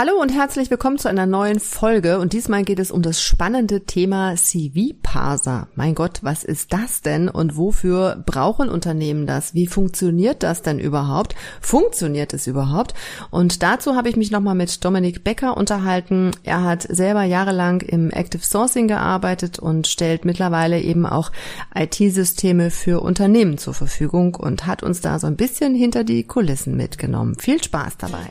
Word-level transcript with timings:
Hallo 0.00 0.18
und 0.18 0.30
herzlich 0.30 0.70
willkommen 0.70 0.96
zu 0.96 1.08
einer 1.08 1.26
neuen 1.26 1.60
Folge 1.60 2.20
und 2.20 2.32
diesmal 2.32 2.62
geht 2.62 2.78
es 2.78 2.90
um 2.90 3.02
das 3.02 3.22
spannende 3.22 3.84
Thema 3.84 4.34
CV-Parser. 4.34 5.68
Mein 5.74 5.94
Gott, 5.94 6.20
was 6.22 6.42
ist 6.42 6.72
das 6.72 7.02
denn 7.02 7.28
und 7.28 7.58
wofür 7.58 8.24
brauchen 8.24 8.70
Unternehmen 8.70 9.26
das? 9.26 9.52
Wie 9.52 9.66
funktioniert 9.66 10.42
das 10.42 10.62
denn 10.62 10.78
überhaupt? 10.78 11.34
Funktioniert 11.60 12.32
es 12.32 12.46
überhaupt? 12.46 12.94
Und 13.30 13.62
dazu 13.62 13.94
habe 13.94 14.08
ich 14.08 14.16
mich 14.16 14.30
nochmal 14.30 14.54
mit 14.54 14.82
Dominik 14.82 15.22
Becker 15.22 15.58
unterhalten. 15.58 16.30
Er 16.44 16.64
hat 16.64 16.80
selber 16.80 17.24
jahrelang 17.24 17.82
im 17.82 18.08
Active 18.10 18.42
Sourcing 18.42 18.88
gearbeitet 18.88 19.58
und 19.58 19.86
stellt 19.86 20.24
mittlerweile 20.24 20.80
eben 20.80 21.04
auch 21.04 21.30
IT-Systeme 21.74 22.70
für 22.70 23.02
Unternehmen 23.02 23.58
zur 23.58 23.74
Verfügung 23.74 24.34
und 24.34 24.66
hat 24.66 24.82
uns 24.82 25.02
da 25.02 25.18
so 25.18 25.26
ein 25.26 25.36
bisschen 25.36 25.74
hinter 25.74 26.04
die 26.04 26.24
Kulissen 26.24 26.74
mitgenommen. 26.74 27.36
Viel 27.38 27.62
Spaß 27.62 27.98
dabei. 27.98 28.30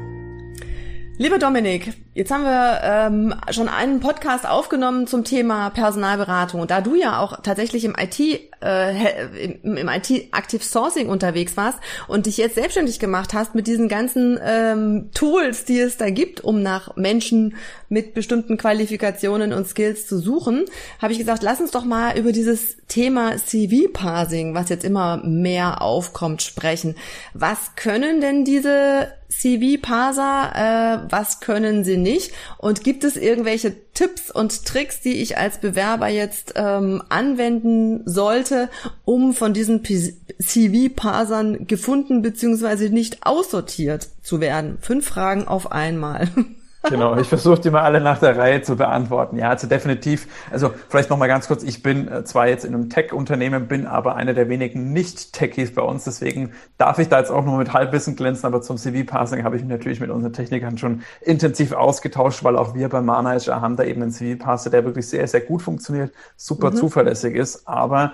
Lieber 1.21 1.37
Dominik, 1.37 1.93
jetzt 2.15 2.31
haben 2.31 2.45
wir 2.45 2.81
ähm, 2.83 3.35
schon 3.51 3.69
einen 3.69 3.99
Podcast 3.99 4.49
aufgenommen 4.49 5.05
zum 5.05 5.23
Thema 5.23 5.69
Personalberatung. 5.69 6.61
Und 6.61 6.71
da 6.71 6.81
du 6.81 6.95
ja 6.95 7.19
auch 7.19 7.41
tatsächlich 7.43 7.85
im 7.85 7.93
IT, 7.95 8.19
äh, 8.19 9.53
im, 9.61 9.77
im 9.77 9.87
IT 9.87 10.09
Active 10.35 10.63
Sourcing 10.63 11.09
unterwegs 11.09 11.55
warst 11.55 11.77
und 12.07 12.25
dich 12.25 12.37
jetzt 12.37 12.55
selbstständig 12.55 12.97
gemacht 12.97 13.35
hast 13.35 13.53
mit 13.53 13.67
diesen 13.67 13.87
ganzen 13.87 14.39
ähm, 14.43 15.11
Tools, 15.13 15.63
die 15.63 15.79
es 15.79 15.97
da 15.97 16.09
gibt, 16.09 16.41
um 16.41 16.63
nach 16.63 16.95
Menschen 16.95 17.55
mit 17.87 18.15
bestimmten 18.15 18.57
Qualifikationen 18.57 19.53
und 19.53 19.67
Skills 19.67 20.07
zu 20.07 20.17
suchen, 20.17 20.65
habe 20.99 21.13
ich 21.13 21.19
gesagt, 21.19 21.43
lass 21.43 21.61
uns 21.61 21.69
doch 21.69 21.85
mal 21.85 22.17
über 22.17 22.31
dieses 22.31 22.77
Thema 22.87 23.37
CV-Parsing, 23.37 24.55
was 24.55 24.69
jetzt 24.69 24.83
immer 24.83 25.17
mehr 25.17 25.83
aufkommt, 25.83 26.41
sprechen. 26.41 26.95
Was 27.35 27.75
können 27.75 28.21
denn 28.21 28.43
diese 28.43 29.11
CV-Parser, 29.31 30.51
äh, 30.55 31.11
was 31.11 31.39
können 31.39 31.83
sie 31.83 31.97
nicht? 31.97 32.31
Und 32.57 32.83
gibt 32.83 33.03
es 33.03 33.15
irgendwelche 33.15 33.75
Tipps 33.93 34.29
und 34.29 34.65
Tricks, 34.65 35.01
die 35.01 35.21
ich 35.21 35.37
als 35.37 35.59
Bewerber 35.59 36.07
jetzt 36.07 36.53
ähm, 36.55 37.01
anwenden 37.09 38.03
sollte, 38.05 38.69
um 39.05 39.33
von 39.33 39.53
diesen 39.53 39.83
CV-Parsern 39.83 41.67
gefunden 41.67 42.21
bzw. 42.21 42.89
nicht 42.89 43.25
aussortiert 43.25 44.09
zu 44.21 44.39
werden? 44.39 44.77
Fünf 44.81 45.07
Fragen 45.07 45.47
auf 45.47 45.71
einmal. 45.71 46.27
Genau, 46.89 47.15
ich 47.15 47.27
versuche 47.27 47.59
die 47.59 47.69
mal 47.69 47.83
alle 47.83 48.01
nach 48.01 48.17
der 48.19 48.35
Reihe 48.37 48.61
zu 48.63 48.75
beantworten. 48.75 49.37
Ja, 49.37 49.49
also 49.49 49.67
definitiv, 49.67 50.27
also 50.51 50.73
vielleicht 50.89 51.09
nochmal 51.11 51.27
ganz 51.27 51.47
kurz, 51.47 51.61
ich 51.63 51.83
bin 51.83 52.07
äh, 52.07 52.23
zwar 52.23 52.47
jetzt 52.47 52.65
in 52.65 52.73
einem 52.73 52.89
Tech-Unternehmen, 52.89 53.67
bin 53.67 53.85
aber 53.85 54.15
einer 54.15 54.33
der 54.33 54.49
wenigen 54.49 54.91
Nicht-Techies 54.91 55.75
bei 55.75 55.83
uns, 55.83 56.05
deswegen 56.05 56.53
darf 56.79 56.97
ich 56.97 57.07
da 57.07 57.19
jetzt 57.19 57.29
auch 57.29 57.45
nur 57.45 57.57
mit 57.57 57.73
Halbwissen 57.73 58.15
glänzen, 58.15 58.47
aber 58.47 58.61
zum 58.63 58.77
CV-Passing 58.77 59.43
habe 59.43 59.57
ich 59.57 59.61
mich 59.61 59.71
natürlich 59.71 59.99
mit 59.99 60.09
unseren 60.09 60.33
Technikern 60.33 60.77
schon 60.79 61.03
intensiv 61.21 61.71
ausgetauscht, 61.73 62.43
weil 62.43 62.57
auch 62.57 62.73
wir 62.73 62.89
beim 62.89 63.05
Manager 63.05 63.61
haben 63.61 63.75
da 63.75 63.83
eben 63.83 64.01
einen 64.01 64.11
CV-Passer, 64.11 64.71
der 64.71 64.83
wirklich 64.83 65.07
sehr, 65.07 65.27
sehr 65.27 65.41
gut 65.41 65.61
funktioniert, 65.61 66.11
super 66.35 66.71
mhm. 66.71 66.75
zuverlässig 66.75 67.35
ist, 67.35 67.67
aber 67.67 68.13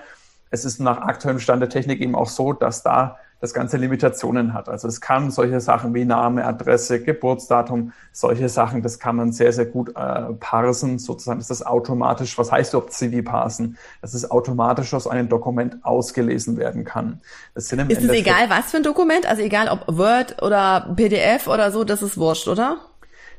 es 0.49 0.65
ist 0.65 0.79
nach 0.79 0.99
aktuellem 0.99 1.39
Stand 1.39 1.61
der 1.61 1.69
Technik 1.69 2.01
eben 2.01 2.15
auch 2.15 2.29
so, 2.29 2.51
dass 2.53 2.83
da 2.83 3.17
das 3.39 3.53
Ganze 3.53 3.77
Limitationen 3.77 4.53
hat. 4.53 4.67
Also 4.67 4.87
es 4.87 4.99
kann 4.99 5.29
solche 5.29 5.59
Sachen 5.59 5.93
wie 5.93 6.05
Name, 6.05 6.45
Adresse, 6.45 7.01
Geburtsdatum, 7.01 7.93
solche 8.11 8.49
Sachen, 8.49 8.81
das 8.81 8.99
kann 8.99 9.15
man 9.15 9.31
sehr, 9.31 9.53
sehr 9.53 9.65
gut 9.65 9.89
äh, 9.89 10.33
parsen. 10.39 10.97
Sozusagen 10.97 11.39
ist 11.39 11.49
das 11.49 11.65
automatisch, 11.65 12.37
was 12.37 12.51
heißt 12.51 12.73
überhaupt 12.73 12.93
CV 12.93 13.23
parsen? 13.23 13.77
Dass 14.01 14.13
es 14.13 14.29
automatisch 14.29 14.93
aus 14.93 15.07
einem 15.07 15.29
Dokument 15.29 15.85
ausgelesen 15.85 16.57
werden 16.57 16.83
kann. 16.83 17.21
Ist 17.53 17.71
es 17.71 18.09
egal, 18.09 18.49
was 18.49 18.71
für 18.71 18.77
ein 18.77 18.83
Dokument? 18.83 19.27
Also 19.27 19.41
egal 19.41 19.69
ob 19.69 19.97
Word 19.97 20.41
oder 20.41 20.93
PDF 20.95 21.47
oder 21.47 21.71
so, 21.71 21.83
das 21.83 22.01
ist 22.01 22.17
wurscht, 22.17 22.47
oder? 22.47 22.79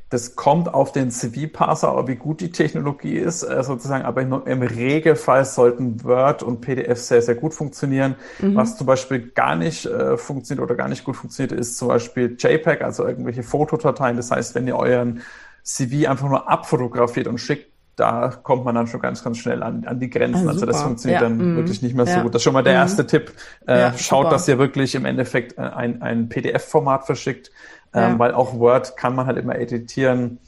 Das 0.09 0.35
kommt 0.35 0.73
auf 0.73 0.91
den 0.91 1.11
CV-Parser, 1.11 2.07
wie 2.07 2.15
gut 2.15 2.41
die 2.41 2.51
Technologie 2.51 3.15
ist, 3.15 3.43
äh, 3.43 3.63
sozusagen. 3.63 4.05
Aber 4.05 4.21
im 4.21 4.61
Regelfall 4.61 5.45
sollten 5.45 6.03
Word 6.03 6.41
und 6.41 6.61
PDF 6.61 6.99
sehr, 6.99 7.21
sehr 7.21 7.35
gut 7.35 7.53
funktionieren. 7.53 8.15
Mhm. 8.39 8.55
Was 8.55 8.75
zum 8.75 8.87
Beispiel 8.87 9.29
gar 9.29 9.55
nicht 9.55 9.85
äh, 9.85 10.17
funktioniert 10.17 10.63
oder 10.63 10.75
gar 10.75 10.87
nicht 10.87 11.03
gut 11.03 11.15
funktioniert, 11.15 11.51
ist 11.51 11.77
zum 11.77 11.89
Beispiel 11.89 12.35
JPEG, 12.39 12.81
also 12.81 13.05
irgendwelche 13.05 13.43
Fotodateien. 13.43 14.17
Das 14.17 14.31
heißt, 14.31 14.55
wenn 14.55 14.65
ihr 14.65 14.77
euren 14.77 15.21
CV 15.63 16.09
einfach 16.09 16.27
nur 16.27 16.49
abfotografiert 16.49 17.27
und 17.27 17.37
schickt, 17.37 17.69
da 17.99 18.29
kommt 18.29 18.63
man 18.63 18.75
dann 18.75 18.87
schon 18.87 19.01
ganz, 19.01 19.23
ganz 19.23 19.37
schnell 19.37 19.61
an, 19.61 19.83
an 19.85 19.99
die 19.99 20.09
Grenzen. 20.09 20.47
Ah, 20.47 20.51
also 20.51 20.65
das 20.65 20.81
funktioniert 20.81 21.21
ja. 21.21 21.27
dann 21.27 21.37
mm, 21.37 21.55
wirklich 21.57 21.81
nicht 21.81 21.95
mehr 21.95 22.05
so 22.05 22.13
ja. 22.13 22.23
gut. 22.23 22.33
Das 22.33 22.39
ist 22.39 22.43
schon 22.45 22.53
mal 22.53 22.63
der 22.63 22.73
mm. 22.73 22.77
erste 22.77 23.05
Tipp. 23.05 23.33
Äh, 23.67 23.79
ja, 23.79 23.93
schaut, 23.97 24.25
super. 24.25 24.29
dass 24.29 24.47
ihr 24.47 24.57
wirklich 24.57 24.95
im 24.95 25.03
Endeffekt 25.03 25.57
äh, 25.57 25.61
ein, 25.61 26.01
ein 26.01 26.29
PDF-Format 26.29 27.05
verschickt 27.05 27.51
ähm, 27.93 28.19
weil 28.19 28.33
auch 28.33 28.57
Word 28.59 28.97
kann 28.97 29.15
man 29.15 29.25
halt 29.25 29.37
immer 29.37 29.57
editieren. 29.57 30.39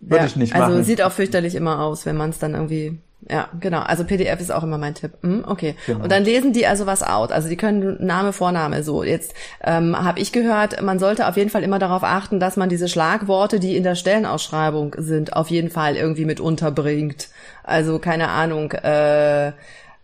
Würde 0.00 0.24
ja, 0.24 0.26
ich 0.26 0.36
nicht 0.36 0.52
also 0.54 0.64
machen. 0.64 0.76
Also 0.78 0.86
sieht 0.86 1.02
auch 1.02 1.12
fürchterlich 1.12 1.54
immer 1.54 1.80
aus, 1.80 2.06
wenn 2.06 2.16
man 2.16 2.30
es 2.30 2.38
dann 2.38 2.54
irgendwie 2.54 2.98
ja, 3.28 3.48
genau. 3.58 3.80
Also 3.80 4.04
PDF 4.04 4.40
ist 4.40 4.52
auch 4.52 4.62
immer 4.62 4.78
mein 4.78 4.94
Tipp. 4.94 5.12
Hm, 5.22 5.44
okay. 5.46 5.74
Genau. 5.86 6.04
Und 6.04 6.12
dann 6.12 6.22
lesen 6.22 6.52
die 6.52 6.66
also 6.66 6.86
was 6.86 7.02
out. 7.02 7.32
Also 7.32 7.48
die 7.48 7.56
können 7.56 7.96
Name, 8.04 8.32
Vorname 8.32 8.84
so. 8.84 9.02
Jetzt 9.02 9.34
ähm, 9.64 9.96
habe 9.98 10.20
ich 10.20 10.32
gehört, 10.32 10.80
man 10.82 10.98
sollte 10.98 11.26
auf 11.26 11.36
jeden 11.36 11.50
Fall 11.50 11.64
immer 11.64 11.78
darauf 11.78 12.04
achten, 12.04 12.38
dass 12.38 12.56
man 12.56 12.68
diese 12.68 12.88
Schlagworte, 12.88 13.58
die 13.58 13.76
in 13.76 13.82
der 13.82 13.96
Stellenausschreibung 13.96 14.94
sind, 14.98 15.34
auf 15.34 15.50
jeden 15.50 15.70
Fall 15.70 15.96
irgendwie 15.96 16.24
mit 16.24 16.40
unterbringt. 16.40 17.28
Also 17.64 17.98
keine 17.98 18.28
Ahnung. 18.28 18.72
Äh, 18.72 19.52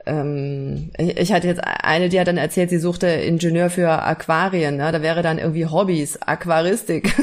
ich 0.04 1.32
hatte 1.32 1.46
jetzt 1.46 1.62
eine, 1.62 2.08
die 2.08 2.18
hat 2.18 2.26
dann 2.26 2.36
erzählt, 2.36 2.70
sie 2.70 2.78
suchte 2.78 3.06
Ingenieur 3.06 3.70
für 3.70 4.02
Aquarien. 4.02 4.76
Ne? 4.76 4.90
Da 4.90 5.00
wäre 5.02 5.22
dann 5.22 5.38
irgendwie 5.38 5.66
Hobbys, 5.66 6.20
Aquaristik. 6.20 7.14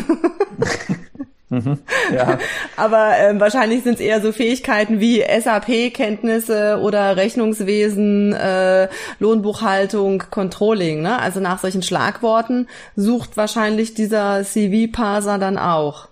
mhm, 1.49 1.79
ja. 2.13 2.37
Aber 2.77 3.17
ähm, 3.17 3.39
wahrscheinlich 3.41 3.83
sind 3.83 3.95
es 3.95 3.99
eher 3.99 4.21
so 4.21 4.31
Fähigkeiten 4.31 5.01
wie 5.01 5.21
SAP-Kenntnisse 5.21 6.79
oder 6.81 7.17
Rechnungswesen, 7.17 8.33
äh, 8.33 8.87
Lohnbuchhaltung, 9.19 10.23
Controlling. 10.29 11.01
Ne? 11.01 11.19
Also 11.19 11.41
nach 11.41 11.59
solchen 11.59 11.83
Schlagworten 11.83 12.67
sucht 12.95 13.35
wahrscheinlich 13.35 13.93
dieser 13.93 14.43
CV-Parser 14.43 15.37
dann 15.37 15.57
auch. 15.57 16.07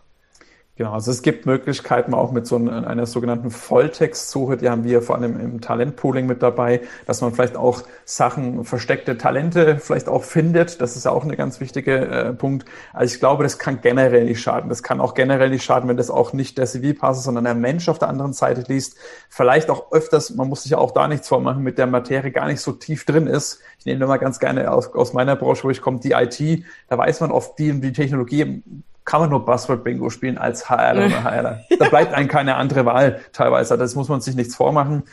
Genau, 0.78 0.94
also 0.94 1.10
es 1.10 1.24
gibt 1.24 1.48
Möglichkeiten 1.48 2.14
auch 2.14 2.32
mit 2.32 2.46
so 2.46 2.56
einer, 2.56 2.88
einer 2.88 3.08
sogenannten 3.08 3.50
Volltextsuche, 3.50 4.58
die 4.58 4.70
haben 4.70 4.84
wir 4.84 5.02
vor 5.02 5.16
allem 5.16 5.40
im 5.40 5.60
Talentpooling 5.60 6.28
mit 6.28 6.44
dabei, 6.44 6.82
dass 7.08 7.20
man 7.22 7.34
vielleicht 7.34 7.58
auch 7.58 7.82
Sachen, 8.06 8.64
versteckte 8.64 9.18
Talente 9.18 9.80
vielleicht 9.80 10.08
auch 10.08 10.24
findet. 10.24 10.80
Das 10.80 10.96
ist 10.96 11.08
auch 11.08 11.24
ein 11.24 11.32
ganz 11.32 11.60
wichtiger 11.60 12.28
äh, 12.28 12.34
Punkt. 12.34 12.66
Also 12.94 13.12
ich 13.12 13.20
glaube, 13.20 13.42
das 13.42 13.58
kann 13.58 13.82
generell 13.82 14.26
nicht 14.26 14.40
schaden. 14.40 14.70
Das 14.70 14.84
kann 14.84 15.02
auch 15.02 15.16
generell 15.16 15.50
nicht 15.50 15.64
schaden, 15.64 15.90
wenn 15.90 15.98
das 15.98 16.12
auch 16.12 16.32
nicht 16.34 16.60
der 16.60 16.68
CV-Pass 16.68 17.18
ist, 17.18 17.24
sondern 17.24 17.46
der 17.46 17.56
Mensch 17.56 17.90
auf 17.90 17.98
der 17.98 18.10
anderen 18.10 18.34
Seite 18.34 18.64
liest. 18.72 18.98
Vielleicht 19.30 19.72
auch 19.72 19.92
öfters, 19.92 20.36
man 20.36 20.48
muss 20.48 20.62
sich 20.62 20.74
ja 20.74 20.78
auch 20.78 20.92
da 20.92 21.08
nichts 21.08 21.28
vormachen, 21.28 21.64
mit 21.64 21.80
der 21.80 21.88
Materie 21.88 22.30
gar 22.30 22.46
nicht 22.46 22.62
so 22.62 22.72
tief 22.72 23.04
drin 23.04 23.26
ist. 23.26 23.62
Ich 23.80 23.88
nehme 23.88 24.06
mal 24.06 24.18
ganz 24.18 24.38
gerne 24.38 24.72
aus, 24.72 24.94
aus 24.94 25.14
meiner 25.14 25.36
Branche, 25.36 25.64
wo 25.64 25.72
ich 25.72 25.82
komme, 25.82 26.00
die 26.02 26.12
IT. 26.12 26.66
Da 26.88 27.00
weiß 27.00 27.22
man 27.22 27.32
oft 27.32 27.58
die, 27.58 27.82
die 27.82 27.94
Technologie 27.94 28.62
kann 29.08 29.22
man 29.22 29.30
nur 29.30 29.46
Buzzword-Bingo 29.46 30.10
spielen 30.10 30.38
als 30.38 30.70
HR 30.70 30.96
oder 31.06 31.24
HR. 31.24 31.62
Da 31.80 31.90
bleibt 31.90 32.14
einem 32.14 32.28
keine 32.28 32.56
andere 32.56 32.86
Wahl 32.86 33.22
teilweise. 33.32 33.78
Das 33.78 33.96
muss 33.96 34.10
man 34.10 34.22
sich 34.22 34.36
nichts 34.36 34.56
vormachen. 34.56 35.04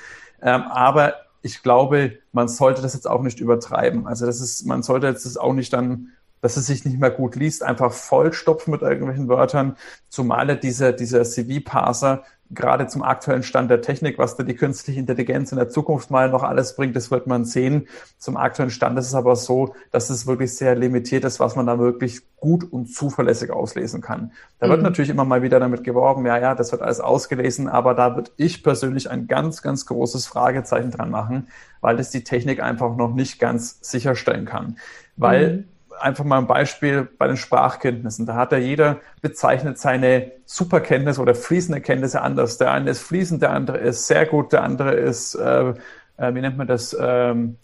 Ähm, 0.42 0.62
aber 0.62 1.14
ich 1.40 1.62
glaube, 1.62 2.18
man 2.32 2.48
sollte 2.48 2.82
das 2.82 2.94
jetzt 2.94 3.08
auch 3.08 3.22
nicht 3.22 3.38
übertreiben. 3.38 4.06
Also 4.06 4.26
das 4.26 4.40
ist, 4.40 4.66
man 4.66 4.82
sollte 4.82 5.06
jetzt 5.06 5.24
das 5.24 5.36
auch 5.36 5.52
nicht 5.52 5.72
dann, 5.72 6.08
dass 6.40 6.56
es 6.56 6.66
sich 6.66 6.84
nicht 6.84 6.98
mehr 6.98 7.10
gut 7.10 7.36
liest, 7.36 7.62
einfach 7.62 7.92
vollstopfen 7.92 8.72
mit 8.72 8.82
irgendwelchen 8.82 9.28
Wörtern. 9.28 9.76
Zumal 10.08 10.58
dieser, 10.58 10.92
dieser 10.92 11.22
CV-Parser 11.22 12.24
gerade 12.50 12.86
zum 12.86 13.02
aktuellen 13.02 13.42
Stand 13.42 13.70
der 13.70 13.80
Technik, 13.80 14.18
was 14.18 14.36
da 14.36 14.42
die 14.42 14.54
künstliche 14.54 15.00
Intelligenz 15.00 15.50
in 15.52 15.58
der 15.58 15.68
Zukunft 15.68 16.10
mal 16.10 16.30
noch 16.30 16.42
alles 16.42 16.76
bringt, 16.76 16.94
das 16.94 17.10
wird 17.10 17.26
man 17.26 17.44
sehen. 17.44 17.88
Zum 18.18 18.36
aktuellen 18.36 18.70
Stand 18.70 18.98
ist 18.98 19.06
es 19.06 19.14
aber 19.14 19.34
so, 19.36 19.74
dass 19.90 20.10
es 20.10 20.26
wirklich 20.26 20.54
sehr 20.54 20.74
limitiert 20.74 21.24
ist, 21.24 21.40
was 21.40 21.56
man 21.56 21.66
da 21.66 21.78
wirklich 21.78 22.20
gut 22.36 22.70
und 22.70 22.86
zuverlässig 22.86 23.50
auslesen 23.50 24.00
kann. 24.00 24.32
Da 24.58 24.66
mhm. 24.66 24.70
wird 24.72 24.82
natürlich 24.82 25.10
immer 25.10 25.24
mal 25.24 25.42
wieder 25.42 25.58
damit 25.58 25.84
geworben, 25.84 26.26
ja, 26.26 26.38
ja, 26.38 26.54
das 26.54 26.72
wird 26.72 26.82
alles 26.82 27.00
ausgelesen, 27.00 27.68
aber 27.68 27.94
da 27.94 28.14
würde 28.14 28.30
ich 28.36 28.62
persönlich 28.62 29.10
ein 29.10 29.26
ganz, 29.26 29.62
ganz 29.62 29.86
großes 29.86 30.26
Fragezeichen 30.26 30.90
dran 30.90 31.10
machen, 31.10 31.48
weil 31.80 31.96
das 31.96 32.10
die 32.10 32.24
Technik 32.24 32.62
einfach 32.62 32.96
noch 32.96 33.14
nicht 33.14 33.38
ganz 33.38 33.78
sicherstellen 33.80 34.44
kann. 34.44 34.76
Weil 35.16 35.56
mhm 35.56 35.64
einfach 36.00 36.24
mal 36.24 36.38
ein 36.38 36.46
Beispiel 36.46 37.08
bei 37.18 37.26
den 37.26 37.36
Sprachkenntnissen. 37.36 38.26
Da 38.26 38.34
hat 38.34 38.52
ja 38.52 38.58
jeder 38.58 38.98
bezeichnet 39.22 39.78
seine 39.78 40.32
Superkenntnisse 40.44 41.20
oder 41.20 41.34
fließende 41.34 41.80
Kenntnisse 41.80 42.20
anders. 42.20 42.58
Der 42.58 42.72
eine 42.72 42.90
ist 42.90 43.02
fließend, 43.02 43.42
der 43.42 43.50
andere 43.50 43.78
ist 43.78 44.06
sehr 44.06 44.26
gut, 44.26 44.52
der 44.52 44.62
andere 44.62 44.92
ist, 44.94 45.34
äh, 45.34 45.70
äh, 46.16 46.34
wie 46.34 46.40
nennt 46.40 46.56
man 46.56 46.66
das, 46.66 46.96
ähm, 46.98 47.56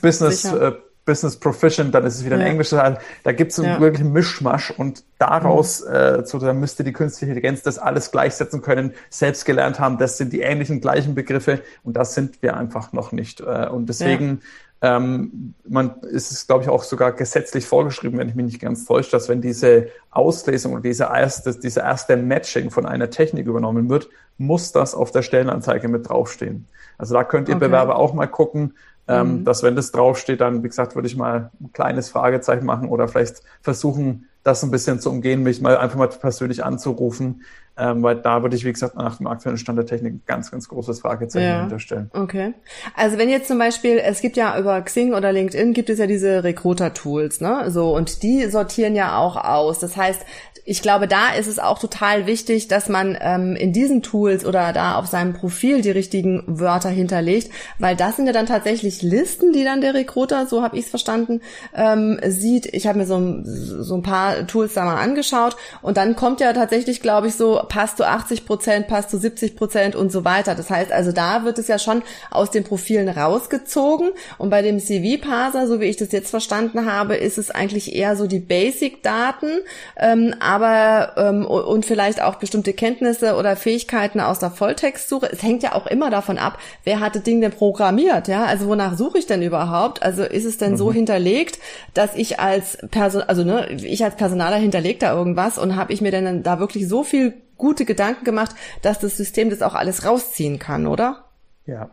Business, 0.00 0.44
äh, 0.44 0.72
Business 1.04 1.36
Proficient, 1.36 1.94
dann 1.94 2.04
ist 2.04 2.16
es 2.16 2.24
wieder 2.24 2.36
ja. 2.36 2.44
ein 2.44 2.50
englischer 2.52 2.78
Teil. 2.78 2.98
Da 3.22 3.32
gibt 3.32 3.52
es 3.52 3.58
ja. 3.58 3.80
wirklich 3.80 4.02
einen 4.02 4.12
Mischmasch 4.12 4.70
und 4.70 5.04
daraus, 5.18 5.84
mhm. 5.84 5.94
äh, 5.94 6.26
so, 6.26 6.38
da 6.38 6.52
müsste 6.52 6.84
die 6.84 6.92
künstliche 6.92 7.32
Intelligenz 7.32 7.62
das 7.62 7.78
alles 7.78 8.10
gleichsetzen 8.10 8.62
können, 8.62 8.94
selbst 9.10 9.44
gelernt 9.44 9.80
haben, 9.80 9.98
das 9.98 10.16
sind 10.18 10.32
die 10.32 10.40
ähnlichen 10.40 10.80
gleichen 10.80 11.14
Begriffe 11.14 11.60
und 11.82 11.96
das 11.96 12.14
sind 12.14 12.42
wir 12.42 12.56
einfach 12.56 12.92
noch 12.92 13.12
nicht. 13.12 13.40
Äh, 13.40 13.68
und 13.68 13.86
deswegen 13.86 14.40
ja. 14.82 14.96
ähm, 14.96 15.54
man 15.68 16.00
ist 16.02 16.32
es, 16.32 16.46
glaube 16.46 16.64
ich, 16.64 16.70
auch 16.70 16.82
sogar 16.82 17.12
gesetzlich 17.12 17.66
vorgeschrieben, 17.66 18.18
wenn 18.18 18.28
ich 18.28 18.34
mich 18.34 18.46
nicht 18.46 18.60
ganz 18.60 18.86
täusche, 18.86 19.10
dass 19.10 19.28
wenn 19.28 19.42
diese 19.42 19.88
Auslesung 20.10 20.72
oder 20.72 20.82
diese 20.82 21.04
erste, 21.04 21.54
diese 21.58 21.80
erste 21.80 22.16
Matching 22.16 22.70
von 22.70 22.86
einer 22.86 23.10
Technik 23.10 23.46
übernommen 23.46 23.90
wird, 23.90 24.08
muss 24.38 24.72
das 24.72 24.94
auf 24.94 25.12
der 25.12 25.22
Stellenanzeige 25.22 25.88
mit 25.88 26.08
draufstehen. 26.08 26.66
Also 26.98 27.14
da 27.14 27.24
könnt 27.24 27.48
ihr 27.48 27.56
okay. 27.56 27.66
Bewerber 27.66 27.96
auch 27.96 28.14
mal 28.14 28.26
gucken, 28.26 28.74
ähm, 29.08 29.40
mhm. 29.40 29.44
dass 29.44 29.62
wenn 29.62 29.76
das 29.76 29.92
draufsteht, 29.92 30.40
dann, 30.40 30.62
wie 30.62 30.68
gesagt, 30.68 30.94
würde 30.94 31.06
ich 31.06 31.16
mal 31.16 31.50
ein 31.60 31.72
kleines 31.72 32.08
Fragezeichen 32.08 32.64
machen 32.64 32.88
oder 32.88 33.08
vielleicht 33.08 33.42
versuchen, 33.60 34.28
das 34.42 34.62
ein 34.62 34.70
bisschen 34.70 35.00
zu 35.00 35.10
umgehen, 35.10 35.42
mich 35.42 35.60
mal 35.60 35.76
einfach 35.76 35.98
mal 35.98 36.08
persönlich 36.08 36.64
anzurufen, 36.64 37.42
ähm, 37.76 38.02
weil 38.02 38.16
da 38.16 38.42
würde 38.42 38.56
ich, 38.56 38.64
wie 38.64 38.72
gesagt, 38.72 38.96
nach 38.96 39.16
dem 39.16 39.26
aktuellen 39.26 39.58
Stand 39.58 39.78
der 39.78 39.86
Technik 39.86 40.14
ein 40.14 40.22
ganz, 40.26 40.50
ganz 40.50 40.68
großes 40.68 41.00
Fragezeichen 41.00 41.46
ja. 41.46 41.60
hinterstellen. 41.60 42.10
Okay. 42.12 42.54
Also 42.94 43.18
wenn 43.18 43.28
jetzt 43.28 43.48
zum 43.48 43.58
Beispiel, 43.58 43.98
es 43.98 44.20
gibt 44.20 44.36
ja 44.36 44.58
über 44.58 44.80
Xing 44.82 45.14
oder 45.14 45.32
LinkedIn 45.32 45.72
gibt 45.72 45.90
es 45.90 45.98
ja 45.98 46.06
diese 46.06 46.44
Recruiter-Tools, 46.44 47.40
ne? 47.40 47.70
So, 47.70 47.94
und 47.94 48.22
die 48.22 48.46
sortieren 48.46 48.94
ja 48.94 49.18
auch 49.18 49.36
aus. 49.36 49.80
Das 49.80 49.96
heißt, 49.96 50.24
ich 50.66 50.80
glaube, 50.80 51.06
da 51.06 51.34
ist 51.34 51.46
es 51.46 51.58
auch 51.58 51.78
total 51.78 52.26
wichtig, 52.26 52.68
dass 52.68 52.88
man 52.88 53.18
ähm, 53.20 53.54
in 53.54 53.74
diesen 53.74 54.02
Tools 54.02 54.46
oder 54.46 54.72
da 54.72 54.96
auf 54.96 55.06
seinem 55.06 55.34
Profil 55.34 55.82
die 55.82 55.90
richtigen 55.90 56.42
Wörter 56.46 56.88
hinterlegt, 56.88 57.50
weil 57.78 57.96
das 57.96 58.16
sind 58.16 58.26
ja 58.26 58.32
dann 58.32 58.46
tatsächlich 58.46 59.02
Listen, 59.02 59.52
die 59.52 59.64
dann 59.64 59.82
der 59.82 59.92
Recruiter, 59.92 60.46
so 60.46 60.62
habe 60.62 60.78
ich 60.78 60.84
es 60.84 60.90
verstanden, 60.90 61.42
ähm, 61.74 62.18
sieht. 62.26 62.66
Ich 62.66 62.86
habe 62.86 62.98
mir 62.98 63.06
so, 63.06 63.42
so 63.44 63.94
ein 63.94 64.02
paar 64.02 64.46
Tools 64.46 64.72
da 64.72 64.86
mal 64.86 64.96
angeschaut 64.96 65.56
und 65.82 65.98
dann 65.98 66.16
kommt 66.16 66.40
ja 66.40 66.52
tatsächlich, 66.54 67.02
glaube 67.02 67.26
ich, 67.26 67.34
so 67.34 67.63
passt 67.64 68.00
du 68.00 68.04
80 68.04 68.46
Prozent, 68.46 68.88
passt 68.88 69.12
du 69.12 69.18
70 69.18 69.56
Prozent 69.56 69.96
und 69.96 70.12
so 70.12 70.24
weiter. 70.24 70.54
Das 70.54 70.70
heißt 70.70 70.92
also, 70.92 71.12
da 71.12 71.44
wird 71.44 71.58
es 71.58 71.68
ja 71.68 71.78
schon 71.78 72.02
aus 72.30 72.50
den 72.50 72.64
Profilen 72.64 73.08
rausgezogen 73.08 74.10
und 74.38 74.50
bei 74.50 74.62
dem 74.62 74.78
CV-Parser, 74.78 75.66
so 75.66 75.80
wie 75.80 75.86
ich 75.86 75.96
das 75.96 76.12
jetzt 76.12 76.30
verstanden 76.30 76.86
habe, 76.90 77.16
ist 77.16 77.38
es 77.38 77.50
eigentlich 77.50 77.94
eher 77.94 78.16
so 78.16 78.26
die 78.26 78.38
Basic-Daten, 78.38 79.60
ähm, 79.98 80.34
aber 80.40 81.12
ähm, 81.16 81.46
und 81.46 81.86
vielleicht 81.86 82.22
auch 82.22 82.36
bestimmte 82.36 82.72
Kenntnisse 82.72 83.36
oder 83.36 83.56
Fähigkeiten 83.56 84.20
aus 84.20 84.38
der 84.38 84.50
Volltextsuche. 84.50 85.30
Es 85.30 85.42
hängt 85.42 85.62
ja 85.62 85.74
auch 85.74 85.86
immer 85.86 86.10
davon 86.10 86.38
ab, 86.38 86.58
wer 86.84 87.00
hat 87.00 87.14
das 87.14 87.22
Ding 87.22 87.40
denn 87.40 87.52
programmiert, 87.52 88.28
ja? 88.28 88.44
Also 88.44 88.66
wonach 88.66 88.96
suche 88.96 89.18
ich 89.18 89.26
denn 89.26 89.42
überhaupt? 89.42 90.02
Also 90.02 90.22
ist 90.22 90.44
es 90.44 90.58
denn 90.58 90.72
mhm. 90.72 90.76
so 90.76 90.92
hinterlegt, 90.92 91.58
dass 91.94 92.14
ich 92.14 92.40
als 92.40 92.78
Person, 92.90 93.22
also 93.22 93.44
ne, 93.44 93.68
ich 93.70 94.04
als 94.04 94.16
Personaler 94.16 94.56
hinterlegt 94.56 95.02
da 95.02 95.16
irgendwas 95.16 95.58
und 95.58 95.76
habe 95.76 95.92
ich 95.92 96.00
mir 96.00 96.10
denn 96.10 96.42
da 96.42 96.58
wirklich 96.58 96.88
so 96.88 97.04
viel 97.04 97.34
gute 97.56 97.84
Gedanken 97.84 98.24
gemacht, 98.24 98.54
dass 98.82 98.98
das 98.98 99.16
System 99.16 99.50
das 99.50 99.62
auch 99.62 99.74
alles 99.74 100.04
rausziehen 100.04 100.58
kann, 100.58 100.86
oder? 100.86 101.24
Ja, 101.66 101.88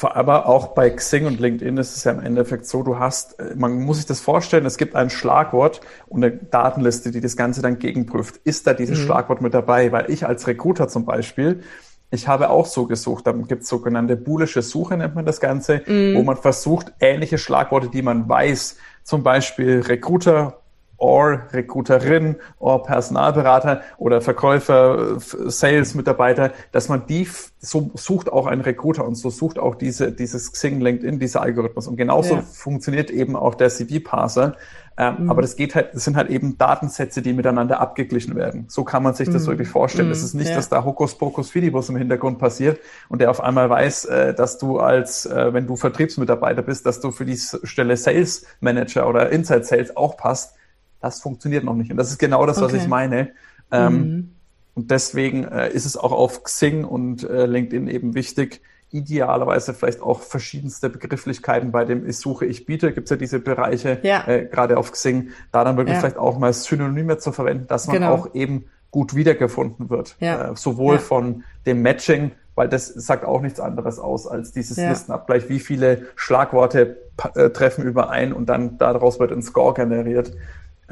aber 0.00 0.46
auch 0.46 0.68
bei 0.74 0.90
Xing 0.90 1.26
und 1.26 1.38
LinkedIn 1.38 1.76
ist 1.76 1.96
es 1.96 2.02
ja 2.02 2.10
im 2.10 2.18
Endeffekt 2.18 2.66
so, 2.66 2.82
du 2.82 2.98
hast, 2.98 3.38
äh, 3.38 3.54
man 3.54 3.80
muss 3.80 3.98
sich 3.98 4.06
das 4.06 4.18
vorstellen, 4.18 4.66
es 4.66 4.78
gibt 4.78 4.96
ein 4.96 5.10
Schlagwort 5.10 5.80
und 6.08 6.24
eine 6.24 6.36
Datenliste, 6.36 7.12
die 7.12 7.20
das 7.20 7.36
Ganze 7.36 7.62
dann 7.62 7.78
gegenprüft. 7.78 8.40
Ist 8.42 8.66
da 8.66 8.74
dieses 8.74 8.98
mhm. 8.98 9.04
Schlagwort 9.04 9.40
mit 9.40 9.54
dabei? 9.54 9.92
Weil 9.92 10.10
ich 10.10 10.26
als 10.26 10.48
Recruiter 10.48 10.88
zum 10.88 11.04
Beispiel, 11.04 11.62
ich 12.10 12.26
habe 12.26 12.50
auch 12.50 12.66
so 12.66 12.86
gesucht, 12.86 13.28
dann 13.28 13.46
gibt 13.46 13.62
es 13.62 13.68
sogenannte 13.68 14.16
boolische 14.16 14.60
Suche, 14.60 14.96
nennt 14.96 15.14
man 15.14 15.24
das 15.24 15.38
Ganze, 15.38 15.82
mhm. 15.86 16.16
wo 16.16 16.24
man 16.24 16.36
versucht, 16.36 16.92
ähnliche 16.98 17.38
Schlagworte, 17.38 17.88
die 17.88 18.02
man 18.02 18.28
weiß, 18.28 18.76
zum 19.04 19.22
Beispiel 19.22 19.82
Recruiter 19.82 20.61
or 21.02 21.48
Recruiterin 21.52 22.36
or 22.60 22.84
Personalberater 22.84 23.82
oder 23.98 24.20
Verkäufer, 24.20 25.18
Sales-Mitarbeiter, 25.18 26.52
dass 26.70 26.88
man 26.88 27.06
die, 27.06 27.28
so 27.58 27.90
sucht 27.94 28.32
auch 28.32 28.46
ein 28.46 28.60
Recruiter 28.60 29.04
und 29.04 29.16
so 29.16 29.28
sucht 29.28 29.58
auch 29.58 29.74
diese, 29.74 30.12
dieses 30.12 30.52
Xing, 30.52 30.80
LinkedIn, 30.80 31.18
dieser 31.18 31.42
Algorithmus. 31.42 31.88
Und 31.88 31.96
genauso 31.96 32.36
ja. 32.36 32.42
funktioniert 32.42 33.10
eben 33.10 33.34
auch 33.34 33.56
der 33.56 33.68
CV-Parser. 33.68 34.56
Ähm, 34.96 35.24
mhm. 35.24 35.30
Aber 35.30 35.42
das 35.42 35.56
geht 35.56 35.74
halt, 35.74 35.94
das 35.94 36.04
sind 36.04 36.16
halt 36.16 36.30
eben 36.30 36.56
Datensätze, 36.56 37.20
die 37.20 37.32
miteinander 37.32 37.80
abgeglichen 37.80 38.36
werden. 38.36 38.66
So 38.68 38.84
kann 38.84 39.02
man 39.02 39.14
sich 39.14 39.28
das 39.28 39.44
mhm. 39.44 39.52
wirklich 39.52 39.68
vorstellen. 39.68 40.10
Es 40.10 40.20
mhm. 40.20 40.24
ist 40.26 40.34
nicht, 40.34 40.50
ja. 40.50 40.56
dass 40.56 40.68
da 40.68 40.84
Hokuspokus 40.84 41.50
Fidibus 41.50 41.88
im 41.88 41.96
Hintergrund 41.96 42.38
passiert 42.38 42.78
und 43.08 43.20
der 43.20 43.30
auf 43.30 43.40
einmal 43.40 43.68
weiß, 43.68 44.04
äh, 44.04 44.34
dass 44.34 44.58
du 44.58 44.78
als, 44.78 45.26
äh, 45.26 45.52
wenn 45.52 45.66
du 45.66 45.74
Vertriebsmitarbeiter 45.74 46.62
bist, 46.62 46.86
dass 46.86 47.00
du 47.00 47.10
für 47.10 47.24
die 47.24 47.36
Stelle 47.36 47.96
Sales 47.96 48.46
Manager 48.60 49.08
oder 49.08 49.30
Inside 49.30 49.64
Sales 49.64 49.96
auch 49.96 50.16
passt 50.16 50.54
das 51.02 51.20
funktioniert 51.20 51.64
noch 51.64 51.74
nicht. 51.74 51.90
Und 51.90 51.96
das 51.96 52.10
ist 52.10 52.18
genau 52.18 52.46
das, 52.46 52.60
was 52.60 52.72
ich 52.72 52.86
meine. 52.86 53.30
Ähm, 53.70 53.94
mhm. 53.94 54.30
Und 54.74 54.90
deswegen 54.90 55.44
äh, 55.44 55.70
ist 55.70 55.84
es 55.84 55.96
auch 55.96 56.12
auf 56.12 56.44
Xing 56.44 56.84
und 56.84 57.28
äh, 57.28 57.46
LinkedIn 57.46 57.88
eben 57.88 58.14
wichtig, 58.14 58.62
idealerweise 58.90 59.74
vielleicht 59.74 60.02
auch 60.02 60.20
verschiedenste 60.20 60.90
Begrifflichkeiten 60.90 61.72
bei 61.72 61.84
dem 61.84 62.08
Ich 62.08 62.18
suche, 62.18 62.46
ich 62.46 62.66
biete, 62.66 62.92
gibt 62.92 63.06
es 63.06 63.10
ja 63.10 63.16
diese 63.16 63.40
Bereiche, 63.40 63.98
ja. 64.02 64.26
äh, 64.28 64.44
gerade 64.44 64.76
auf 64.76 64.92
Xing, 64.92 65.30
da 65.50 65.64
dann 65.64 65.76
wirklich 65.76 65.94
ja. 65.94 66.00
vielleicht 66.00 66.18
auch 66.18 66.38
mal 66.38 66.52
Synonyme 66.52 67.18
zu 67.18 67.32
verwenden, 67.32 67.66
dass 67.66 67.86
man 67.86 67.96
genau. 67.96 68.12
auch 68.12 68.34
eben 68.34 68.66
gut 68.90 69.14
wiedergefunden 69.14 69.90
wird. 69.90 70.16
Ja. 70.20 70.50
Äh, 70.50 70.56
sowohl 70.56 70.98
von 70.98 71.44
dem 71.64 71.80
Matching, 71.82 72.32
weil 72.54 72.68
das 72.68 72.86
sagt 72.86 73.24
auch 73.24 73.40
nichts 73.40 73.60
anderes 73.60 73.98
aus 73.98 74.26
als 74.26 74.52
dieses 74.52 74.76
Listenabgleich, 74.76 75.48
wie 75.48 75.58
viele 75.58 76.06
Schlagworte 76.16 76.98
äh, 77.34 77.48
treffen 77.48 77.84
überein 77.84 78.34
und 78.34 78.46
dann 78.46 78.76
daraus 78.76 79.18
wird 79.18 79.32
ein 79.32 79.42
Score 79.42 79.72
generiert 79.72 80.32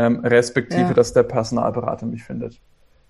ähm, 0.00 0.20
respektive, 0.24 0.88
ja. 0.88 0.94
dass 0.94 1.12
der 1.12 1.24
Personalberater 1.24 2.06
mich 2.06 2.24
findet. 2.24 2.58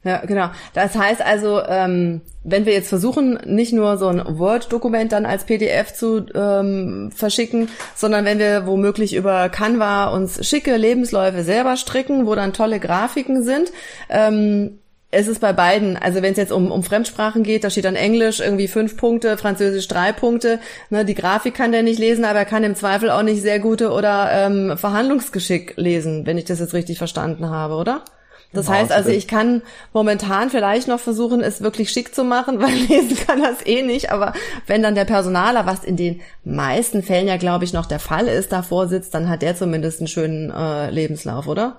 Ja, 0.03 0.25
genau. 0.25 0.49
Das 0.73 0.97
heißt 0.97 1.21
also, 1.21 1.63
ähm, 1.63 2.23
wenn 2.43 2.65
wir 2.65 2.73
jetzt 2.73 2.89
versuchen, 2.89 3.39
nicht 3.45 3.75
nur 3.75 3.99
so 3.99 4.09
ein 4.09 4.39
Word-Dokument 4.39 5.13
dann 5.13 5.27
als 5.27 5.45
PDF 5.45 5.93
zu 5.93 6.25
ähm, 6.35 7.13
verschicken, 7.15 7.69
sondern 7.95 8.25
wenn 8.25 8.39
wir 8.39 8.67
womöglich 8.67 9.15
über 9.15 9.51
Canva 9.51 10.07
uns 10.07 10.47
schicke 10.49 10.77
Lebensläufe 10.77 11.45
selber 11.45 11.77
stricken, 11.77 12.27
wo 12.27 12.35
dann 12.35 12.55
tolle 12.55 12.81
Grafiken 12.81 13.45
sind, 13.45 13.73
ähm, 14.09 14.80
es 15.12 15.27
ist 15.27 15.41
bei 15.41 15.53
beiden, 15.53 15.97
also 15.97 16.23
wenn 16.23 16.33
es 16.33 16.39
jetzt 16.39 16.53
um, 16.53 16.71
um 16.71 16.85
Fremdsprachen 16.85 17.43
geht, 17.43 17.65
da 17.65 17.71
steht 17.71 17.85
dann 17.85 17.97
Englisch 17.97 18.41
irgendwie 18.41 18.69
fünf 18.69 18.97
Punkte, 18.97 19.37
Französisch 19.37 19.89
drei 19.89 20.12
Punkte. 20.12 20.61
Ne, 20.89 21.05
die 21.05 21.15
Grafik 21.15 21.55
kann 21.55 21.73
der 21.73 21.83
nicht 21.83 21.99
lesen, 21.99 22.25
aber 22.25 22.39
er 22.39 22.45
kann 22.45 22.62
im 22.62 22.77
Zweifel 22.77 23.11
auch 23.11 23.23
nicht 23.23 23.43
sehr 23.43 23.59
gute 23.59 23.91
oder 23.91 24.31
ähm, 24.33 24.79
Verhandlungsgeschick 24.79 25.75
lesen, 25.77 26.27
wenn 26.27 26.39
ich 26.39 26.44
das 26.44 26.61
jetzt 26.61 26.75
richtig 26.75 26.99
verstanden 26.99 27.51
habe, 27.51 27.75
oder? 27.75 28.05
Das 28.53 28.67
genau, 28.67 28.79
heißt 28.79 28.93
also, 28.93 29.11
ich 29.11 29.29
kann 29.29 29.63
momentan 29.93 30.51
vielleicht 30.51 30.89
noch 30.89 30.99
versuchen, 30.99 31.41
es 31.41 31.61
wirklich 31.61 31.91
schick 31.91 32.15
zu 32.15 32.25
machen, 32.25 32.61
weil 32.63 32.73
lesen 32.73 33.17
kann 33.27 33.43
das 33.43 33.65
eh 33.67 33.82
nicht. 33.82 34.13
Aber 34.13 34.32
wenn 34.67 34.82
dann 34.82 34.94
der 34.94 35.05
Personaler, 35.05 35.67
was 35.67 35.82
in 35.82 35.96
den 35.96 36.20
meisten 36.44 37.03
Fällen 37.03 37.29
ja, 37.29 37.37
glaube 37.37 37.65
ich, 37.65 37.73
noch 37.73 37.87
der 37.87 38.01
Fall 38.01 38.27
ist, 38.27 38.53
davor 38.53 38.87
sitzt, 38.89 39.15
dann 39.15 39.29
hat 39.29 39.43
der 39.43 39.56
zumindest 39.56 40.01
einen 40.01 40.08
schönen 40.08 40.51
äh, 40.51 40.91
Lebenslauf, 40.91 41.49
oder? 41.49 41.79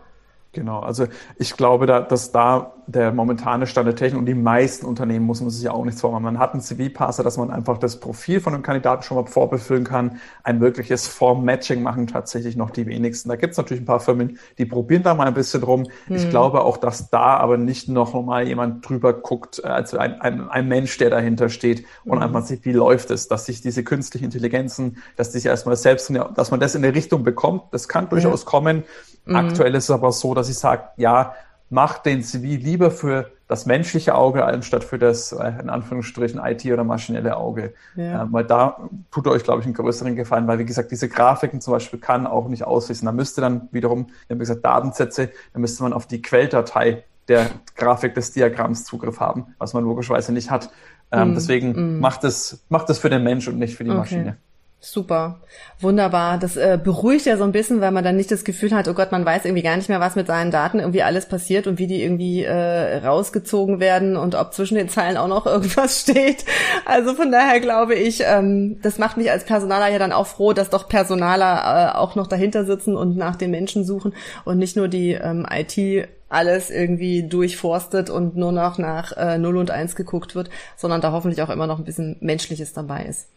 Genau, 0.53 0.79
also 0.81 1.07
ich 1.37 1.55
glaube, 1.55 1.85
da, 1.85 2.01
dass 2.01 2.33
da 2.33 2.73
der 2.85 3.13
momentane 3.13 3.67
Stand 3.67 3.87
der 3.87 3.95
Technik 3.95 4.19
und 4.19 4.25
die 4.25 4.33
meisten 4.33 4.85
Unternehmen 4.85 5.25
muss 5.25 5.39
man 5.39 5.49
sich 5.49 5.63
ja 5.63 5.71
auch 5.71 5.85
nichts 5.85 6.01
vormachen. 6.01 6.23
Man 6.23 6.39
hat 6.39 6.51
einen 6.51 6.61
CV-Passer, 6.61 7.23
dass 7.23 7.37
man 7.37 7.51
einfach 7.51 7.77
das 7.77 8.01
Profil 8.01 8.41
von 8.41 8.53
einem 8.53 8.63
Kandidaten 8.63 9.03
schon 9.03 9.15
mal 9.15 9.25
vorbefüllen 9.25 9.85
kann. 9.85 10.19
Ein 10.43 10.59
wirkliches 10.59 11.07
Form-Matching 11.07 11.81
machen 11.81 12.07
tatsächlich 12.07 12.57
noch 12.57 12.69
die 12.69 12.85
wenigsten. 12.85 13.29
Da 13.29 13.37
gibt 13.37 13.51
es 13.51 13.57
natürlich 13.57 13.81
ein 13.81 13.85
paar 13.85 14.01
Firmen, 14.01 14.39
die 14.57 14.65
probieren 14.65 15.03
da 15.03 15.13
mal 15.13 15.27
ein 15.27 15.33
bisschen 15.33 15.63
rum. 15.63 15.87
Hm. 16.07 16.15
Ich 16.17 16.29
glaube 16.29 16.65
auch, 16.65 16.75
dass 16.75 17.09
da 17.09 17.37
aber 17.37 17.57
nicht 17.57 17.87
noch 17.87 18.13
mal 18.21 18.45
jemand 18.45 18.87
drüber 18.87 19.13
guckt, 19.13 19.63
also 19.63 19.99
ein, 19.99 20.19
ein, 20.19 20.49
ein 20.49 20.67
Mensch, 20.67 20.97
der 20.97 21.09
dahinter 21.09 21.47
steht 21.47 21.85
und 22.03 22.17
hm. 22.17 22.23
einfach 22.23 22.43
sieht, 22.45 22.65
wie 22.65 22.73
läuft 22.73 23.09
es, 23.11 23.29
dass 23.29 23.45
sich 23.45 23.61
diese 23.61 23.85
künstliche 23.85 24.25
Intelligenzen, 24.25 24.97
dass 25.15 25.31
sich 25.31 25.45
erstmal 25.45 25.77
selbst, 25.77 26.11
dass 26.35 26.51
man 26.51 26.59
das 26.59 26.75
in 26.75 26.83
eine 26.83 26.93
Richtung 26.93 27.23
bekommt. 27.23 27.63
Das 27.71 27.87
kann 27.87 28.09
durchaus 28.09 28.41
ja. 28.41 28.49
kommen. 28.49 28.83
Mhm. 29.25 29.35
Aktuell 29.35 29.75
ist 29.75 29.85
es 29.85 29.91
aber 29.91 30.11
so, 30.11 30.33
dass 30.33 30.40
ich 30.49 30.57
sage, 30.57 30.83
ja, 30.97 31.33
macht 31.69 32.05
den 32.05 32.21
CV 32.21 32.61
lieber 32.61 32.91
für 32.91 33.31
das 33.47 33.65
menschliche 33.65 34.15
Auge 34.15 34.45
anstatt 34.45 34.83
für 34.83 34.97
das, 34.97 35.33
äh, 35.33 35.51
in 35.61 35.69
Anführungsstrichen, 35.69 36.39
IT- 36.39 36.71
oder 36.71 36.83
maschinelle 36.85 37.35
Auge. 37.35 37.73
Ja. 37.95 38.23
Ähm, 38.23 38.29
weil 38.31 38.45
da 38.45 38.89
tut 39.11 39.27
ihr 39.27 39.31
euch, 39.31 39.43
glaube 39.43 39.59
ich, 39.59 39.65
einen 39.65 39.73
größeren 39.73 40.15
Gefallen, 40.15 40.47
weil, 40.47 40.59
wie 40.59 40.65
gesagt, 40.65 40.91
diese 40.91 41.09
Grafiken 41.09 41.59
zum 41.59 41.73
Beispiel 41.73 41.99
kann 41.99 42.27
auch 42.27 42.47
nicht 42.47 42.63
auslesen. 42.63 43.07
Da 43.07 43.11
müsste 43.11 43.41
dann 43.41 43.67
wiederum, 43.71 44.07
haben 44.29 44.39
gesagt, 44.39 44.63
Datensätze, 44.63 45.31
da 45.53 45.59
müsste 45.59 45.83
man 45.83 45.91
auf 45.91 46.07
die 46.07 46.21
Quelldatei 46.21 47.03
der 47.27 47.49
Grafik 47.75 48.15
des 48.15 48.31
Diagramms 48.31 48.85
Zugriff 48.85 49.19
haben, 49.19 49.47
was 49.57 49.73
man 49.73 49.83
logischerweise 49.83 50.31
nicht 50.31 50.49
hat. 50.49 50.69
Ähm, 51.11 51.31
mhm. 51.31 51.33
Deswegen 51.35 51.95
mhm. 51.95 51.99
macht 51.99 52.23
es, 52.23 52.63
macht 52.69 52.89
es 52.89 52.99
für 52.99 53.09
den 53.09 53.23
Mensch 53.23 53.47
und 53.47 53.57
nicht 53.57 53.75
für 53.75 53.83
die 53.83 53.89
okay. 53.89 53.99
Maschine. 53.99 54.37
Super, 54.83 55.41
wunderbar. 55.79 56.39
Das 56.39 56.57
äh, 56.57 56.79
beruhigt 56.83 57.27
ja 57.27 57.37
so 57.37 57.43
ein 57.43 57.51
bisschen, 57.51 57.81
weil 57.81 57.91
man 57.91 58.03
dann 58.03 58.15
nicht 58.15 58.31
das 58.31 58.43
Gefühl 58.43 58.73
hat, 58.73 58.87
oh 58.87 58.95
Gott, 58.95 59.11
man 59.11 59.23
weiß 59.23 59.45
irgendwie 59.45 59.61
gar 59.61 59.77
nicht 59.77 59.89
mehr, 59.89 59.99
was 59.99 60.15
mit 60.15 60.25
seinen 60.25 60.49
Daten 60.49 60.79
irgendwie 60.79 61.03
alles 61.03 61.27
passiert 61.27 61.67
und 61.67 61.77
wie 61.77 61.85
die 61.85 62.01
irgendwie 62.01 62.43
äh, 62.43 62.97
rausgezogen 62.97 63.79
werden 63.79 64.17
und 64.17 64.33
ob 64.33 64.55
zwischen 64.55 64.73
den 64.73 64.89
Zeilen 64.89 65.17
auch 65.17 65.27
noch 65.27 65.45
irgendwas 65.45 66.01
steht. 66.01 66.45
Also 66.83 67.13
von 67.13 67.31
daher 67.31 67.59
glaube 67.59 67.93
ich, 67.93 68.23
ähm, 68.25 68.79
das 68.81 68.97
macht 68.97 69.17
mich 69.17 69.29
als 69.29 69.45
Personaler 69.45 69.89
ja 69.89 69.99
dann 69.99 70.11
auch 70.11 70.25
froh, 70.25 70.51
dass 70.51 70.71
doch 70.71 70.89
Personaler 70.89 71.91
äh, 71.93 71.97
auch 71.99 72.15
noch 72.15 72.25
dahinter 72.25 72.65
sitzen 72.65 72.95
und 72.95 73.15
nach 73.15 73.35
den 73.35 73.51
Menschen 73.51 73.85
suchen 73.85 74.15
und 74.45 74.57
nicht 74.57 74.77
nur 74.77 74.87
die 74.87 75.11
ähm, 75.11 75.45
IT 75.47 76.07
alles 76.27 76.71
irgendwie 76.71 77.21
durchforstet 77.27 78.09
und 78.09 78.35
nur 78.35 78.51
noch 78.51 78.79
nach 78.79 79.15
äh, 79.15 79.37
0 79.37 79.57
und 79.57 79.69
1 79.69 79.95
geguckt 79.95 80.33
wird, 80.33 80.49
sondern 80.75 81.01
da 81.01 81.11
hoffentlich 81.11 81.43
auch 81.43 81.49
immer 81.51 81.67
noch 81.67 81.77
ein 81.77 81.85
bisschen 81.85 82.17
Menschliches 82.19 82.73
dabei 82.73 83.03
ist. 83.03 83.27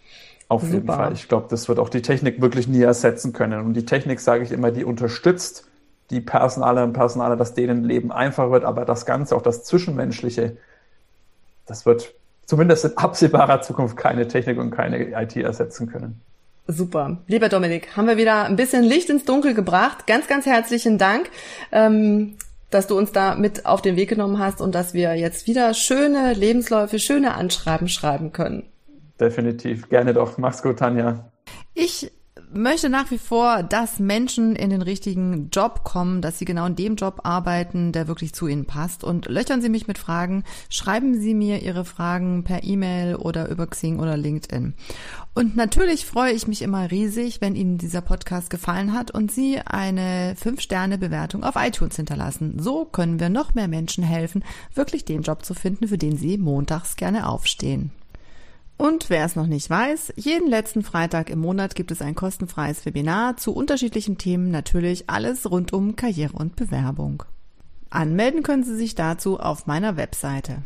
Auf 0.48 0.62
Super. 0.62 0.74
jeden 0.74 0.86
Fall. 0.86 1.12
Ich 1.14 1.28
glaube, 1.28 1.46
das 1.48 1.68
wird 1.68 1.78
auch 1.78 1.88
die 1.88 2.02
Technik 2.02 2.40
wirklich 2.40 2.68
nie 2.68 2.82
ersetzen 2.82 3.32
können. 3.32 3.64
Und 3.64 3.74
die 3.74 3.86
Technik, 3.86 4.20
sage 4.20 4.44
ich 4.44 4.52
immer, 4.52 4.70
die 4.70 4.84
unterstützt 4.84 5.66
die 6.10 6.20
Personale 6.20 6.84
und 6.84 6.92
Personale, 6.92 7.36
dass 7.36 7.54
denen 7.54 7.84
Leben 7.84 8.12
einfacher 8.12 8.50
wird, 8.50 8.64
aber 8.64 8.84
das 8.84 9.06
Ganze, 9.06 9.34
auch 9.34 9.42
das 9.42 9.64
Zwischenmenschliche, 9.64 10.56
das 11.66 11.86
wird 11.86 12.14
zumindest 12.44 12.84
in 12.84 12.96
absehbarer 12.98 13.62
Zukunft 13.62 13.96
keine 13.96 14.28
Technik 14.28 14.58
und 14.58 14.70
keine 14.70 15.20
IT 15.20 15.36
ersetzen 15.36 15.90
können. 15.90 16.20
Super. 16.66 17.18
Lieber 17.26 17.48
Dominik, 17.48 17.96
haben 17.96 18.06
wir 18.06 18.16
wieder 18.16 18.44
ein 18.44 18.56
bisschen 18.56 18.84
Licht 18.84 19.10
ins 19.10 19.24
Dunkel 19.24 19.54
gebracht. 19.54 20.06
Ganz, 20.06 20.28
ganz 20.28 20.46
herzlichen 20.46 20.98
Dank, 20.98 21.30
ähm, 21.72 22.36
dass 22.70 22.86
du 22.86 22.98
uns 22.98 23.12
da 23.12 23.34
mit 23.34 23.64
auf 23.66 23.82
den 23.82 23.96
Weg 23.96 24.10
genommen 24.10 24.38
hast 24.38 24.60
und 24.60 24.74
dass 24.74 24.94
wir 24.94 25.14
jetzt 25.14 25.46
wieder 25.46 25.72
schöne 25.74 26.34
Lebensläufe, 26.34 26.98
schöne 26.98 27.34
Anschreiben 27.34 27.88
schreiben 27.88 28.32
können 28.32 28.64
definitiv. 29.20 29.88
Gerne 29.88 30.14
doch. 30.14 30.38
Mach's 30.38 30.62
gut, 30.62 30.78
Tanja. 30.78 31.30
Ich 31.74 32.10
möchte 32.54 32.88
nach 32.88 33.10
wie 33.10 33.18
vor, 33.18 33.62
dass 33.62 33.98
Menschen 33.98 34.54
in 34.56 34.70
den 34.70 34.82
richtigen 34.82 35.50
Job 35.50 35.84
kommen, 35.84 36.22
dass 36.22 36.38
sie 36.38 36.44
genau 36.44 36.66
in 36.66 36.76
dem 36.76 36.96
Job 36.96 37.20
arbeiten, 37.24 37.92
der 37.92 38.08
wirklich 38.08 38.32
zu 38.32 38.46
ihnen 38.46 38.64
passt. 38.64 39.04
Und 39.04 39.26
löchern 39.26 39.60
Sie 39.60 39.68
mich 39.68 39.86
mit 39.86 39.98
Fragen, 39.98 40.44
schreiben 40.68 41.20
Sie 41.20 41.34
mir 41.34 41.62
Ihre 41.62 41.84
Fragen 41.84 42.44
per 42.44 42.64
E-Mail 42.64 43.16
oder 43.16 43.48
über 43.48 43.66
Xing 43.66 43.98
oder 43.98 44.16
LinkedIn. 44.16 44.74
Und 45.34 45.56
natürlich 45.56 46.06
freue 46.06 46.32
ich 46.32 46.46
mich 46.46 46.62
immer 46.62 46.90
riesig, 46.90 47.40
wenn 47.40 47.56
Ihnen 47.56 47.78
dieser 47.78 48.00
Podcast 48.00 48.50
gefallen 48.50 48.92
hat 48.92 49.10
und 49.10 49.32
Sie 49.32 49.58
eine 49.58 50.36
5-Sterne-Bewertung 50.40 51.42
auf 51.42 51.56
iTunes 51.56 51.96
hinterlassen. 51.96 52.58
So 52.58 52.84
können 52.84 53.18
wir 53.18 53.28
noch 53.28 53.54
mehr 53.54 53.68
Menschen 53.68 54.04
helfen, 54.04 54.44
wirklich 54.74 55.04
den 55.04 55.22
Job 55.22 55.44
zu 55.44 55.54
finden, 55.54 55.88
für 55.88 55.98
den 55.98 56.16
Sie 56.16 56.38
montags 56.38 56.96
gerne 56.96 57.28
aufstehen. 57.28 57.90
Und 58.76 59.08
wer 59.08 59.24
es 59.24 59.36
noch 59.36 59.46
nicht 59.46 59.70
weiß, 59.70 60.14
jeden 60.16 60.48
letzten 60.48 60.82
Freitag 60.82 61.30
im 61.30 61.38
Monat 61.38 61.74
gibt 61.74 61.90
es 61.90 62.02
ein 62.02 62.14
kostenfreies 62.14 62.84
Webinar 62.84 63.36
zu 63.36 63.54
unterschiedlichen 63.54 64.18
Themen, 64.18 64.50
natürlich 64.50 65.08
alles 65.08 65.50
rund 65.50 65.72
um 65.72 65.96
Karriere 65.96 66.36
und 66.36 66.56
Bewerbung. 66.56 67.22
Anmelden 67.90 68.42
können 68.42 68.64
Sie 68.64 68.76
sich 68.76 68.96
dazu 68.96 69.38
auf 69.38 69.66
meiner 69.66 69.96
Webseite. 69.96 70.62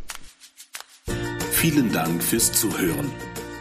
Vielen 1.50 1.92
Dank 1.92 2.22
fürs 2.22 2.52
Zuhören. 2.52 3.10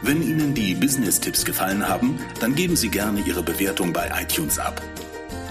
Wenn 0.03 0.21
Ihnen 0.21 0.53
die 0.53 0.75
Business-Tipps 0.75 1.43
gefallen 1.43 1.87
haben, 1.87 2.17
dann 2.39 2.55
geben 2.55 2.77
Sie 2.77 2.89
gerne 2.89 3.19
Ihre 3.21 3.41
Bewertung 3.43 3.91
bei 3.91 4.09
iTunes 4.21 4.59
ab. 4.59 4.81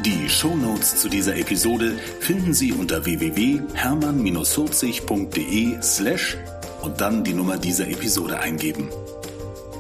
Die 0.05 0.29
Shownotes 0.29 0.97
zu 0.97 1.09
dieser 1.09 1.37
Episode 1.37 1.99
finden 2.21 2.55
Sie 2.55 2.73
unter 2.73 3.05
www.hermann-40.de 3.05 5.83
slash 5.83 6.37
und 6.83 7.01
dann 7.01 7.25
die 7.25 7.35
Nummer 7.35 7.59
dieser 7.59 7.89
Episode 7.89 8.39
eingeben. 8.41 8.91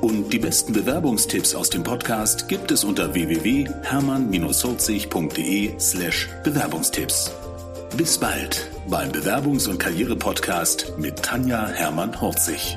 Und 0.00 0.32
die 0.32 0.38
besten 0.38 0.72
Bewerbungstipps 0.72 1.54
aus 1.54 1.68
dem 1.70 1.82
Podcast 1.82 2.48
gibt 2.48 2.70
es 2.70 2.84
unter 2.84 3.12
www.hermann-holzig.de 3.14 5.80
slash 5.80 6.28
Bewerbungstipps. 6.44 7.32
Bis 7.96 8.18
bald 8.18 8.70
beim 8.88 9.10
Bewerbungs- 9.10 9.68
und 9.68 9.78
Karriere-Podcast 9.78 10.92
mit 10.98 11.22
Tanja 11.22 11.68
Hermann-Horzig. 11.68 12.76